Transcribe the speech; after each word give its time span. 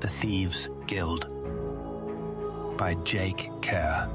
The 0.00 0.06
Thieves 0.06 0.68
Guild 0.86 1.26
by 2.78 2.94
Jake 3.02 3.50
Kerr. 3.60 4.08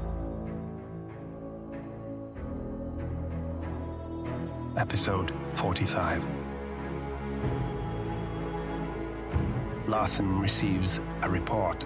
Episode 4.78 5.30
45. 5.56 6.26
Larsen 9.86 10.40
receives 10.40 11.00
a 11.20 11.28
report. 11.28 11.84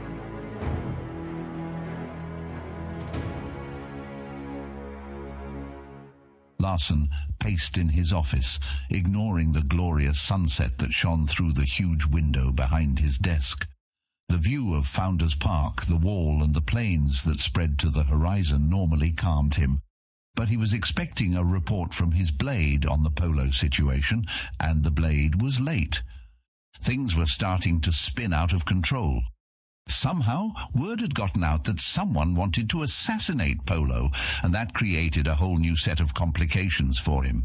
Larsen 6.61 7.09
paced 7.41 7.77
in 7.77 7.89
his 7.89 8.12
office, 8.12 8.61
ignoring 8.91 9.51
the 9.51 9.62
glorious 9.62 10.21
sunset 10.21 10.79
that 10.79 10.93
shone 10.93 11.25
through 11.25 11.53
the 11.53 11.65
huge 11.65 12.07
window 12.07 12.53
behind 12.53 13.01
his 13.01 13.19
desk. 13.19 13.67
The 14.29 14.36
view 14.36 14.74
of 14.74 14.87
Founders 14.87 15.34
Park, 15.34 15.87
the 15.87 15.96
wall, 15.96 16.42
and 16.42 16.55
the 16.55 16.60
plains 16.60 17.24
that 17.24 17.41
spread 17.41 17.78
to 17.78 17.88
the 17.88 18.02
horizon 18.02 18.69
normally 18.69 19.10
calmed 19.10 19.55
him. 19.55 19.80
But 20.34 20.50
he 20.50 20.56
was 20.59 20.74
expecting 20.74 21.34
a 21.34 21.42
report 21.42 21.95
from 21.95 22.12
his 22.12 22.30
blade 22.30 22.84
on 22.84 23.05
the 23.05 23.10
polo 23.10 23.50
situation, 23.50 24.27
and 24.60 24.84
the 24.84 24.91
blade 24.91 25.41
was 25.41 25.60
late. 25.60 26.02
Things 26.78 27.16
were 27.16 27.27
starting 27.27 27.80
to 27.80 27.91
spin 27.91 28.34
out 28.34 28.52
of 28.52 28.66
control. 28.66 29.22
Somehow, 29.88 30.50
word 30.74 31.00
had 31.00 31.14
gotten 31.14 31.42
out 31.42 31.64
that 31.64 31.80
someone 31.80 32.34
wanted 32.34 32.69
to 32.70 32.83
assassinate 32.83 33.64
Polo, 33.64 34.10
and 34.42 34.52
that 34.52 34.74
created 34.74 35.27
a 35.27 35.36
whole 35.36 35.56
new 35.56 35.77
set 35.77 36.00
of 36.00 36.12
complications 36.12 36.98
for 36.98 37.24
him. 37.24 37.45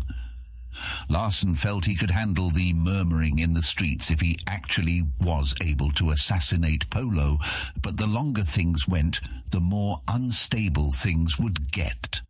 Larsen 1.10 1.56
felt 1.56 1.86
he 1.86 1.96
could 1.96 2.12
handle 2.12 2.50
the 2.50 2.74
murmuring 2.74 3.40
in 3.40 3.54
the 3.54 3.62
streets 3.62 4.12
if 4.12 4.22
he 4.22 4.40
actually 4.48 5.04
was 5.22 5.56
able 5.62 5.92
to 5.92 6.12
assassinate 6.12 6.90
Polo, 6.90 7.38
but 7.82 7.98
the 7.98 8.08
longer 8.08 8.44
things 8.44 8.88
went, 8.88 9.20
the 9.50 9.60
more 9.60 10.02
unstable 10.08 10.92
things 10.92 11.38
would 11.38 11.72
get. 11.72 12.22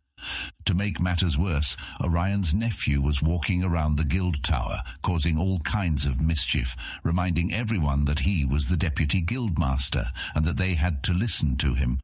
To 0.64 0.74
make 0.74 1.00
matters 1.00 1.36
worse, 1.36 1.76
Orion's 2.02 2.54
nephew 2.54 3.00
was 3.02 3.22
walking 3.22 3.62
around 3.62 3.96
the 3.96 4.04
guild 4.04 4.42
tower, 4.42 4.82
causing 5.02 5.36
all 5.36 5.60
kinds 5.60 6.06
of 6.06 6.22
mischief, 6.22 6.76
reminding 7.02 7.52
everyone 7.52 8.06
that 8.06 8.20
he 8.20 8.44
was 8.44 8.68
the 8.68 8.76
deputy 8.76 9.20
guildmaster, 9.20 10.06
and 10.34 10.44
that 10.44 10.56
they 10.56 10.74
had 10.74 11.02
to 11.04 11.12
listen 11.12 11.56
to 11.56 11.74
him. 11.74 12.00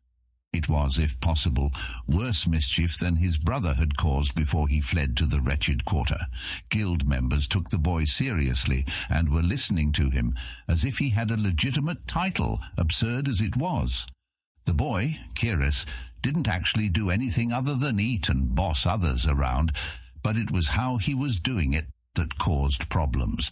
It 0.53 0.69
was, 0.69 0.99
if 0.99 1.21
possible, 1.21 1.71
worse 2.09 2.45
mischief 2.45 2.99
than 2.99 3.17
his 3.17 3.39
brother 3.39 3.75
had 3.75 3.97
caused 3.97 4.35
before 4.35 4.67
he 4.67 4.81
fled 4.81 5.17
to 5.19 5.27
the 5.27 5.41
wretched 5.41 5.85
quarter. 5.85 6.27
Guild 6.71 7.07
members 7.07 7.47
took 7.47 7.71
the 7.71 7.79
boy 7.79 8.05
seriously 8.05 8.85
and 9.09 9.29
were 9.29 9.43
listening 9.43 9.93
to 9.93 10.11
him 10.11 10.35
as 10.67 10.85
if 10.85 10.99
he 10.99 11.11
had 11.11 11.31
a 11.31 11.41
legitimate 11.41 12.05
title, 12.09 12.59
absurd 12.77 13.29
as 13.29 13.41
it 13.41 13.57
was. 13.57 14.09
The 14.65 14.75
boy, 14.75 15.19
Kyrus, 15.35 15.87
didn't 16.21 16.49
actually 16.49 16.89
do 16.89 17.11
anything 17.11 17.53
other 17.53 17.77
than 17.77 18.01
eat 18.01 18.29
and 18.29 18.53
boss 18.53 18.87
others 18.87 19.27
around, 19.27 19.73
but 20.21 20.37
it 20.37 20.51
was 20.51 20.71
how 20.71 20.97
he 20.97 21.15
was 21.15 21.39
doing 21.39 21.75
it 21.75 21.87
that 22.17 22.39
caused 22.39 22.91
problems. 22.91 23.51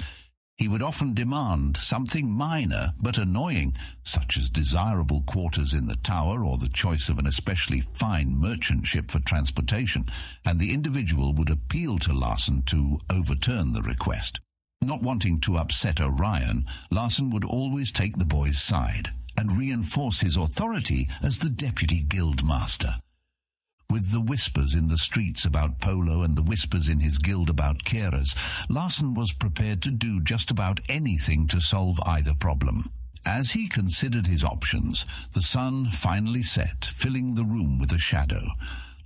He 0.59 0.67
would 0.67 0.83
often 0.83 1.14
demand 1.14 1.77
something 1.77 2.28
minor 2.28 2.92
but 3.01 3.17
annoying, 3.17 3.75
such 4.03 4.37
as 4.37 4.51
desirable 4.51 5.23
quarters 5.23 5.73
in 5.73 5.87
the 5.87 5.95
tower 5.95 6.45
or 6.45 6.59
the 6.59 6.69
choice 6.69 7.09
of 7.09 7.20
an 7.20 7.28
especially 7.28 7.81
fine 7.81 8.37
merchant 8.37 8.84
ship 8.84 9.09
for 9.12 9.20
transportation, 9.20 10.06
and 10.45 10.59
the 10.59 10.75
individual 10.75 11.33
would 11.34 11.48
appeal 11.48 11.97
to 11.98 12.12
Larsen 12.12 12.62
to 12.62 12.98
overturn 13.09 13.73
the 13.73 13.83
request. 13.83 14.41
Not 14.83 15.01
wanting 15.01 15.39
to 15.42 15.59
upset 15.59 16.01
Orion, 16.01 16.67
Larsen 16.91 17.31
would 17.31 17.45
always 17.45 17.92
take 17.92 18.17
the 18.17 18.25
boy's 18.25 18.61
side 18.61 19.12
and 19.36 19.56
reinforce 19.56 20.20
his 20.20 20.36
authority 20.36 21.09
as 21.23 21.39
the 21.39 21.51
deputy 21.51 22.03
guild 22.03 22.45
master. 22.45 22.97
With 23.91 24.12
the 24.12 24.20
whispers 24.20 24.75
in 24.75 24.89
the 24.89 24.98
streets 24.98 25.46
about 25.46 25.80
Polo 25.80 26.23
and 26.23 26.36
the 26.36 26.42
whispers 26.42 26.90
in 26.90 27.01
his 27.01 27.17
guild 27.17 27.48
about 27.48 27.85
Kyrus, 27.85 28.36
Larsen 28.68 29.14
was 29.14 29.33
prepared 29.33 29.80
to 29.83 29.90
do 29.90 30.20
just 30.20 30.51
about 30.51 30.80
anything 30.90 31.46
to 31.48 31.61
solve 31.61 31.98
either 32.05 32.35
problem. 32.35 32.90
As 33.24 33.52
he 33.52 33.67
considered 33.67 34.27
his 34.27 34.45
options, 34.45 35.07
the 35.33 35.40
sun 35.40 35.86
finally 35.86 36.42
set, 36.42 36.85
filling 36.85 37.33
the 37.33 37.45
room 37.45 37.79
with 37.79 37.90
a 37.92 37.98
shadow. 37.98 38.48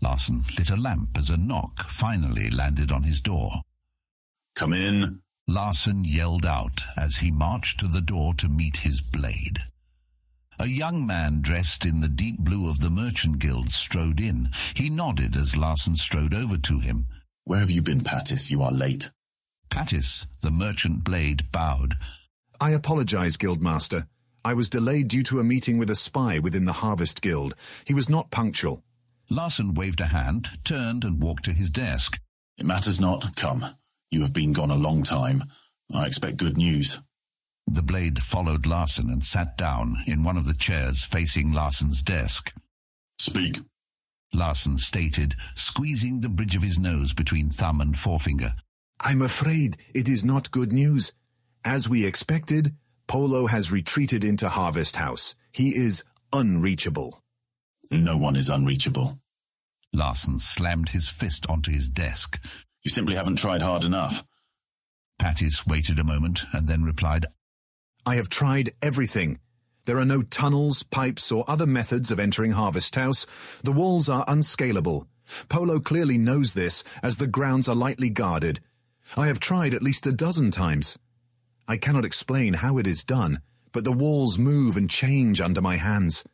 Larsen 0.01 0.43
lit 0.59 0.69
a 0.69 0.77
lamp 0.77 1.17
as 1.17 1.31
a 1.31 1.37
knock 1.37 1.89
finally 1.89 2.51
landed 2.51 2.91
on 2.91 3.05
his 3.05 3.21
door. 3.21 3.63
Come 4.57 4.73
in. 4.73 5.21
Larsen 5.47 6.05
yelled 6.05 6.45
out 6.45 6.83
as 6.97 7.19
he 7.19 7.31
marched 7.31 7.79
to 7.81 7.87
the 7.87 8.01
door 8.01 8.35
to 8.35 8.49
meet 8.49 8.79
his 8.79 9.01
blade. 9.01 9.61
A 10.59 10.67
young 10.67 11.07
man 11.07 11.41
dressed 11.41 11.85
in 11.85 12.01
the 12.01 12.09
deep 12.09 12.39
blue 12.39 12.69
of 12.69 12.81
the 12.81 12.91
Merchant 12.91 13.39
Guild 13.39 13.71
strode 13.71 14.21
in. 14.21 14.51
He 14.75 14.91
nodded 14.91 15.37
as 15.37 15.57
Larsen 15.57 15.97
strode 15.97 16.35
over 16.35 16.57
to 16.59 16.79
him. 16.79 17.07
Where 17.45 17.59
have 17.59 17.71
you 17.71 17.83
been, 17.83 18.01
Pattis? 18.01 18.51
You 18.51 18.63
are 18.63 18.71
late. 18.71 19.11
Pattis, 19.71 20.27
the 20.43 20.51
merchant 20.51 21.03
blade, 21.03 21.51
bowed. 21.51 21.97
I 22.61 22.71
apologize, 22.71 23.37
Guildmaster. 23.37 24.07
I 24.45 24.55
was 24.55 24.69
delayed 24.69 25.09
due 25.09 25.23
to 25.25 25.41
a 25.41 25.45
meeting 25.45 25.79
with 25.79 25.91
a 25.91 25.95
spy 25.95 26.39
within 26.39 26.67
the 26.67 26.73
Harvest 26.75 27.23
Guild. 27.23 27.55
He 27.85 27.95
was 27.95 28.11
not 28.11 28.31
punctual. 28.31 28.85
Larsen 29.31 29.75
waved 29.75 30.01
a 30.01 30.07
hand, 30.07 30.49
turned 30.63 31.05
and 31.05 31.23
walked 31.23 31.45
to 31.47 31.53
his 31.53 31.71
desk. 31.71 32.21
It 32.59 32.67
matters 32.67 33.01
not. 33.01 33.35
Come. 33.35 33.65
You 34.11 34.21
have 34.23 34.33
been 34.33 34.53
gone 34.53 34.71
a 34.71 34.77
long 34.77 35.03
time. 35.03 35.45
I 35.95 36.07
expect 36.07 36.37
good 36.37 36.57
news. 36.57 37.01
The 37.73 37.83
blade 37.83 38.23
followed 38.23 38.67
Larsen 38.67 39.09
and 39.09 39.25
sat 39.25 39.57
down 39.57 39.97
in 40.07 40.23
one 40.23 40.37
of 40.37 40.45
the 40.45 40.53
chairs 40.53 41.05
facing 41.05 41.53
Larsen's 41.53 42.03
desk. 42.03 42.53
Speak. 43.19 43.61
Larsen 44.35 44.77
stated, 44.77 45.37
squeezing 45.55 46.21
the 46.21 46.29
bridge 46.29 46.55
of 46.55 46.63
his 46.63 46.79
nose 46.79 47.15
between 47.15 47.49
thumb 47.49 47.81
and 47.81 47.97
forefinger. 47.97 48.53
I'm 49.01 49.23
afraid 49.23 49.79
it 49.95 50.07
is 50.07 50.23
not 50.23 50.51
good 50.51 50.71
news. 50.71 51.15
As 51.65 51.89
we 51.89 52.05
expected, 52.05 52.77
Polo 53.07 53.47
has 53.47 53.73
retreated 53.73 54.23
into 54.23 54.51
Harvest 54.51 54.97
House. 54.97 55.35
He 55.51 55.75
is 55.75 56.05
unreachable. 56.31 57.23
No 57.91 58.19
one 58.19 58.37
is 58.37 58.51
unreachable. 58.51 59.17
Larsen 59.95 60.39
slammed 60.41 60.91
his 60.91 61.09
fist 61.09 61.47
onto 61.49 61.73
his 61.73 61.89
desk. 61.89 62.39
You 62.83 62.91
simply 62.91 63.15
haven't 63.15 63.37
tried 63.37 63.63
hard 63.63 63.83
enough. 63.83 64.25
Pattis 65.19 65.67
waited 65.67 65.99
a 65.99 66.05
moment 66.05 66.45
and 66.53 66.69
then 66.69 66.85
replied, 66.85 67.25
I 68.05 68.17
have 68.17 68.29
tried 68.29 68.73
everything. 68.83 69.39
There 69.85 69.99
are 69.99 70.05
no 70.05 70.23
tunnels, 70.23 70.83
pipes, 70.83 71.31
or 71.31 71.45
other 71.49 71.67
methods 71.67 72.11
of 72.11 72.19
entering 72.19 72.53
Harvest 72.53 72.97
House. 72.97 73.27
The 73.63 73.71
walls 73.71 74.09
are 74.09 74.25
unscalable. 74.27 75.07
Polo 75.49 75.79
clearly 75.79 76.19
knows 76.19 76.55
this, 76.55 76.83
as 77.01 77.17
the 77.17 77.29
grounds 77.29 77.69
are 77.69 77.77
lightly 77.77 78.11
guarded. 78.11 78.59
I 79.17 79.29
have 79.29 79.39
tried 79.39 79.73
at 79.73 79.85
least 79.85 80.07
a 80.07 80.13
dozen 80.13 80.51
times. 80.51 80.99
I 81.69 81.77
cannot 81.77 82.05
explain 82.05 82.55
how 82.55 82.77
it 82.79 82.89
is 82.89 83.05
done, 83.05 83.39
but 83.71 83.85
the 83.85 83.93
walls 83.93 84.37
move 84.37 84.77
and 84.77 84.91
change 84.91 85.41
under 85.41 85.61
my 85.61 85.77
hands. 85.77 86.25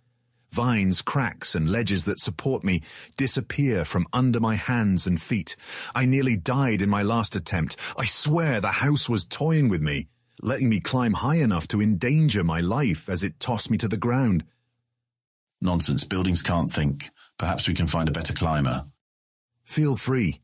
Vines, 0.50 1.02
cracks, 1.02 1.54
and 1.54 1.68
ledges 1.68 2.04
that 2.06 2.18
support 2.18 2.64
me 2.64 2.80
disappear 3.18 3.84
from 3.84 4.06
under 4.14 4.40
my 4.40 4.54
hands 4.54 5.06
and 5.06 5.20
feet. 5.20 5.54
I 5.94 6.06
nearly 6.06 6.38
died 6.38 6.80
in 6.80 6.88
my 6.88 7.02
last 7.02 7.36
attempt. 7.36 7.76
I 7.98 8.06
swear 8.06 8.58
the 8.58 8.68
house 8.68 9.06
was 9.06 9.24
toying 9.24 9.68
with 9.68 9.82
me 9.82 10.08
letting 10.42 10.68
me 10.68 10.80
climb 10.80 11.14
high 11.14 11.36
enough 11.36 11.68
to 11.68 11.82
endanger 11.82 12.44
my 12.44 12.60
life 12.60 13.08
as 13.08 13.22
it 13.22 13.40
tossed 13.40 13.70
me 13.70 13.78
to 13.78 13.88
the 13.88 13.96
ground. 13.96 14.44
Nonsense, 15.60 16.04
buildings 16.04 16.42
can't 16.42 16.72
think. 16.72 17.10
Perhaps 17.38 17.66
we 17.66 17.74
can 17.74 17.86
find 17.86 18.08
a 18.08 18.12
better 18.12 18.32
climber. 18.32 18.84
Feel 19.64 19.96
free. 19.96 20.40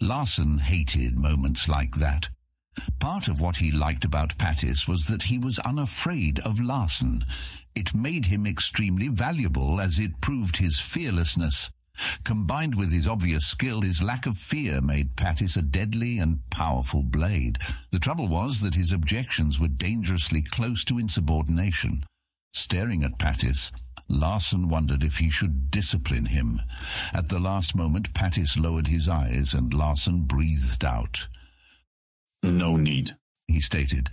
Larsen 0.00 0.58
hated 0.58 1.18
moments 1.18 1.68
like 1.68 1.92
that. 1.96 2.28
Part 2.98 3.28
of 3.28 3.40
what 3.40 3.56
he 3.56 3.70
liked 3.70 4.04
about 4.04 4.38
Pattis 4.38 4.88
was 4.88 5.06
that 5.06 5.24
he 5.24 5.38
was 5.38 5.58
unafraid 5.60 6.40
of 6.40 6.60
Larsen. 6.60 7.24
It 7.74 7.94
made 7.94 8.26
him 8.26 8.46
extremely 8.46 9.08
valuable 9.08 9.80
as 9.80 9.98
it 9.98 10.20
proved 10.20 10.56
his 10.56 10.78
fearlessness. 10.78 11.70
Combined 12.24 12.74
with 12.74 12.92
his 12.92 13.08
obvious 13.08 13.46
skill, 13.46 13.82
his 13.82 14.02
lack 14.02 14.26
of 14.26 14.36
fear 14.36 14.80
made 14.80 15.16
Pattis 15.16 15.56
a 15.56 15.62
deadly 15.62 16.18
and 16.18 16.40
powerful 16.50 17.02
blade. 17.02 17.58
The 17.90 17.98
trouble 17.98 18.28
was 18.28 18.60
that 18.60 18.74
his 18.74 18.92
objections 18.92 19.58
were 19.58 19.68
dangerously 19.68 20.42
close 20.42 20.84
to 20.84 20.98
insubordination. 20.98 22.02
Staring 22.52 23.02
at 23.04 23.18
Pattis, 23.18 23.70
Larsen 24.08 24.68
wondered 24.68 25.04
if 25.04 25.18
he 25.18 25.30
should 25.30 25.70
discipline 25.70 26.26
him. 26.26 26.60
At 27.12 27.28
the 27.28 27.38
last 27.38 27.76
moment, 27.76 28.12
Pattis 28.12 28.58
lowered 28.58 28.88
his 28.88 29.08
eyes 29.08 29.54
and 29.54 29.72
Larsen 29.72 30.22
breathed 30.22 30.84
out. 30.84 31.28
No 32.42 32.76
need, 32.76 33.16
he 33.46 33.60
stated. 33.60 34.08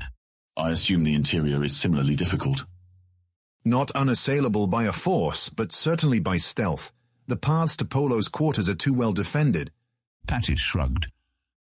I 0.55 0.71
assume 0.71 1.03
the 1.03 1.15
interior 1.15 1.63
is 1.63 1.75
similarly 1.75 2.15
difficult. 2.15 2.65
Not 3.65 3.91
unassailable 3.91 4.67
by 4.67 4.83
a 4.83 4.91
force, 4.91 5.49
but 5.49 5.71
certainly 5.71 6.19
by 6.19 6.37
stealth. 6.37 6.91
The 7.27 7.35
paths 7.35 7.75
to 7.77 7.85
Polo's 7.85 8.29
quarters 8.29 8.69
are 8.69 8.75
too 8.75 8.93
well 8.93 9.11
defended. 9.11 9.71
Pattis 10.27 10.59
shrugged. 10.59 11.07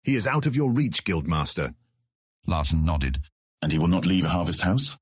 He 0.04 0.14
is 0.14 0.26
out 0.26 0.46
of 0.46 0.54
your 0.54 0.72
reach, 0.72 1.04
Guildmaster. 1.04 1.74
Larsen 2.46 2.84
nodded. 2.84 3.20
And 3.60 3.72
he 3.72 3.78
will 3.78 3.88
not 3.88 4.06
leave 4.06 4.24
Harvest 4.24 4.60
House? 4.60 4.96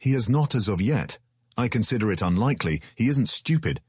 He 0.00 0.12
has 0.12 0.28
not 0.28 0.54
as 0.54 0.68
of 0.68 0.80
yet. 0.80 1.18
I 1.56 1.68
consider 1.68 2.10
it 2.10 2.22
unlikely. 2.22 2.80
He 2.96 3.08
isn't 3.08 3.28
stupid. 3.28 3.80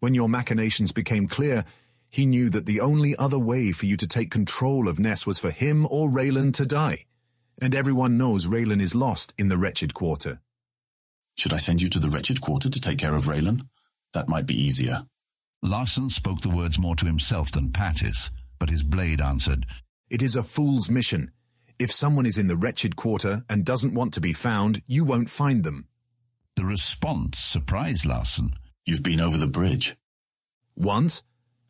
When 0.00 0.14
your 0.14 0.28
machinations 0.28 0.92
became 0.92 1.26
clear, 1.26 1.64
he 2.10 2.26
knew 2.26 2.50
that 2.50 2.66
the 2.66 2.80
only 2.80 3.16
other 3.16 3.38
way 3.38 3.72
for 3.72 3.86
you 3.86 3.96
to 3.96 4.06
take 4.06 4.30
control 4.30 4.88
of 4.88 4.98
Ness 4.98 5.26
was 5.26 5.38
for 5.38 5.50
him 5.50 5.86
or 5.90 6.10
Ralan 6.10 6.52
to 6.54 6.66
die. 6.66 7.06
And 7.60 7.74
everyone 7.74 8.18
knows 8.18 8.46
Ralan 8.46 8.80
is 8.80 8.94
lost 8.94 9.34
in 9.38 9.48
the 9.48 9.58
wretched 9.58 9.94
quarter. 9.94 10.40
Should 11.36 11.54
I 11.54 11.58
send 11.58 11.80
you 11.80 11.88
to 11.88 11.98
the 11.98 12.10
wretched 12.10 12.40
quarter 12.40 12.68
to 12.68 12.80
take 12.80 12.98
care 12.98 13.14
of 13.14 13.24
Ralan? 13.24 13.62
That 14.14 14.28
might 14.28 14.46
be 14.46 14.60
easier. 14.60 15.02
Larsen 15.62 16.08
spoke 16.08 16.40
the 16.40 16.48
words 16.48 16.78
more 16.78 16.96
to 16.96 17.06
himself 17.06 17.50
than 17.50 17.70
Pattis, 17.70 18.30
but 18.58 18.70
his 18.70 18.82
blade 18.82 19.20
answered, 19.20 19.66
It 20.08 20.22
is 20.22 20.36
a 20.36 20.42
fool's 20.42 20.90
mission. 20.90 21.30
If 21.78 21.92
someone 21.92 22.26
is 22.26 22.38
in 22.38 22.46
the 22.46 22.56
wretched 22.56 22.96
quarter 22.96 23.42
and 23.48 23.64
doesn't 23.64 23.94
want 23.94 24.14
to 24.14 24.20
be 24.20 24.32
found, 24.32 24.82
you 24.86 25.04
won't 25.04 25.30
find 25.30 25.62
them. 25.62 25.86
The 26.56 26.64
response 26.64 27.38
surprised 27.38 28.04
Larsen. 28.04 28.50
You've 28.84 29.02
been 29.02 29.20
over 29.20 29.36
the 29.36 29.46
bridge. 29.46 29.96
Once? 30.74 31.22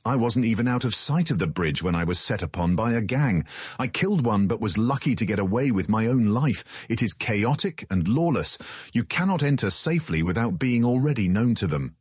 I 0.04 0.16
wasn't 0.16 0.46
even 0.46 0.68
out 0.68 0.84
of 0.84 0.94
sight 0.94 1.30
of 1.30 1.38
the 1.38 1.46
bridge 1.46 1.82
when 1.82 1.94
I 1.94 2.04
was 2.04 2.18
set 2.18 2.42
upon 2.42 2.76
by 2.76 2.92
a 2.92 3.02
gang. 3.02 3.42
I 3.78 3.88
killed 3.88 4.24
one 4.24 4.46
but 4.46 4.60
was 4.60 4.78
lucky 4.78 5.14
to 5.16 5.26
get 5.26 5.38
away 5.38 5.70
with 5.70 5.90
my 5.90 6.06
own 6.06 6.26
life. 6.26 6.86
It 6.88 7.02
is 7.02 7.12
chaotic 7.12 7.84
and 7.90 8.08
lawless. 8.08 8.56
You 8.94 9.04
cannot 9.04 9.42
enter 9.42 9.68
safely 9.68 10.22
without 10.22 10.58
being 10.58 10.84
already 10.84 11.28
known 11.28 11.54
to 11.56 11.66
them. 11.66 11.96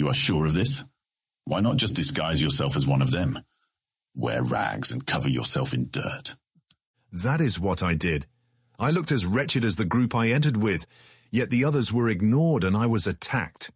You 0.00 0.08
are 0.08 0.14
sure 0.14 0.46
of 0.46 0.54
this? 0.54 0.82
Why 1.44 1.60
not 1.60 1.76
just 1.76 1.94
disguise 1.94 2.42
yourself 2.42 2.74
as 2.74 2.86
one 2.86 3.02
of 3.02 3.10
them? 3.10 3.38
Wear 4.16 4.42
rags 4.42 4.92
and 4.92 5.06
cover 5.06 5.28
yourself 5.28 5.74
in 5.74 5.90
dirt. 5.90 6.36
That 7.12 7.42
is 7.42 7.60
what 7.60 7.82
I 7.82 7.96
did. 7.96 8.24
I 8.78 8.92
looked 8.92 9.12
as 9.12 9.26
wretched 9.26 9.62
as 9.62 9.76
the 9.76 9.84
group 9.84 10.14
I 10.14 10.28
entered 10.28 10.56
with, 10.56 10.86
yet 11.30 11.50
the 11.50 11.66
others 11.66 11.92
were 11.92 12.08
ignored 12.08 12.64
and 12.64 12.74
I 12.74 12.86
was 12.86 13.06
attacked. 13.06 13.72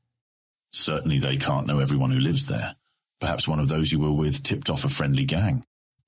Certainly 0.72 1.18
they 1.18 1.36
can't 1.36 1.66
know 1.66 1.80
everyone 1.80 2.10
who 2.10 2.20
lives 2.20 2.46
there. 2.46 2.74
Perhaps 3.20 3.46
one 3.46 3.60
of 3.60 3.68
those 3.68 3.92
you 3.92 4.00
were 4.00 4.10
with 4.10 4.42
tipped 4.42 4.70
off 4.70 4.86
a 4.86 4.88
friendly 4.88 5.26
gang. 5.26 5.62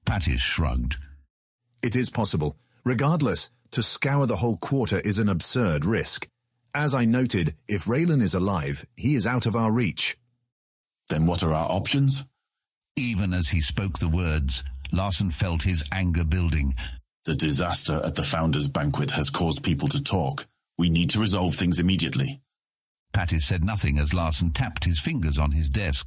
Pattis 0.06 0.38
shrugged. 0.38 0.96
It 1.82 1.94
is 1.94 2.08
possible. 2.08 2.56
Regardless, 2.84 3.50
to 3.72 3.82
scour 3.82 4.24
the 4.24 4.36
whole 4.36 4.56
quarter 4.56 4.98
is 5.00 5.18
an 5.18 5.28
absurd 5.28 5.84
risk. 5.84 6.26
As 6.76 6.94
I 6.94 7.06
noted, 7.06 7.54
if 7.66 7.86
Ralan 7.86 8.20
is 8.20 8.34
alive, 8.34 8.84
he 8.96 9.14
is 9.14 9.26
out 9.26 9.46
of 9.46 9.56
our 9.56 9.72
reach. 9.72 10.18
Then 11.08 11.24
what 11.24 11.42
are 11.42 11.54
our 11.54 11.72
options? 11.72 12.26
Even 12.96 13.32
as 13.32 13.48
he 13.48 13.62
spoke 13.62 13.98
the 13.98 14.10
words, 14.10 14.62
Larsen 14.92 15.30
felt 15.30 15.62
his 15.62 15.82
anger 15.90 16.22
building. 16.22 16.74
The 17.24 17.34
disaster 17.34 18.02
at 18.04 18.14
the 18.14 18.22
Founders' 18.22 18.68
Banquet 18.68 19.12
has 19.12 19.30
caused 19.30 19.62
people 19.62 19.88
to 19.88 20.02
talk. 20.02 20.46
We 20.76 20.90
need 20.90 21.08
to 21.10 21.18
resolve 21.18 21.54
things 21.54 21.78
immediately. 21.78 22.42
Pattis 23.14 23.44
said 23.44 23.64
nothing 23.64 23.98
as 23.98 24.12
Larsen 24.12 24.50
tapped 24.50 24.84
his 24.84 25.00
fingers 25.00 25.38
on 25.38 25.52
his 25.52 25.70
desk. 25.70 26.06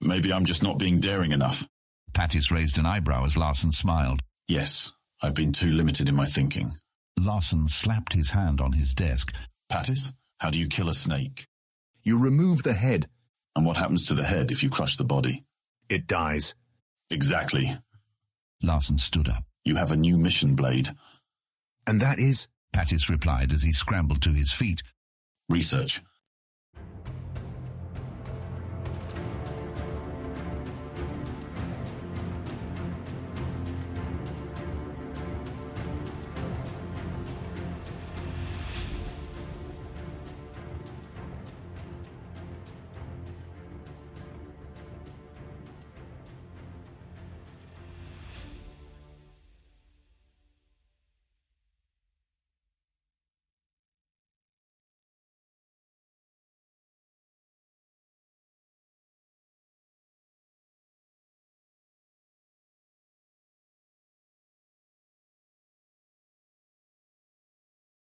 Maybe 0.00 0.32
I'm 0.32 0.44
just 0.44 0.62
not 0.62 0.78
being 0.78 1.00
daring 1.00 1.32
enough. 1.32 1.66
Pattis 2.12 2.52
raised 2.52 2.78
an 2.78 2.86
eyebrow 2.86 3.26
as 3.26 3.36
Larsen 3.36 3.72
smiled. 3.72 4.20
Yes, 4.46 4.92
I've 5.20 5.34
been 5.34 5.50
too 5.50 5.72
limited 5.72 6.08
in 6.08 6.14
my 6.14 6.26
thinking. 6.26 6.76
Larsen 7.18 7.66
slapped 7.66 8.12
his 8.12 8.30
hand 8.30 8.60
on 8.60 8.74
his 8.74 8.94
desk. 8.94 9.34
Pattis, 9.74 10.12
how 10.38 10.50
do 10.50 10.58
you 10.60 10.68
kill 10.68 10.88
a 10.88 10.94
snake? 10.94 11.48
You 12.04 12.22
remove 12.22 12.62
the 12.62 12.74
head. 12.74 13.06
And 13.56 13.66
what 13.66 13.76
happens 13.76 14.04
to 14.04 14.14
the 14.14 14.22
head 14.22 14.52
if 14.52 14.62
you 14.62 14.70
crush 14.70 14.96
the 14.96 15.02
body? 15.02 15.42
It 15.88 16.06
dies. 16.06 16.54
Exactly. 17.10 17.76
Larsen 18.62 18.98
stood 18.98 19.28
up. 19.28 19.42
You 19.64 19.74
have 19.74 19.90
a 19.90 19.96
new 19.96 20.16
mission, 20.16 20.54
Blade. 20.54 20.90
And 21.88 21.98
that 21.98 22.20
is? 22.20 22.46
Pattis 22.72 23.08
replied 23.08 23.52
as 23.52 23.64
he 23.64 23.72
scrambled 23.72 24.22
to 24.22 24.30
his 24.30 24.52
feet. 24.52 24.80
Research. 25.48 26.00